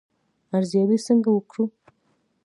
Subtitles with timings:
[0.57, 1.63] ارزیابي څنګه وکړو؟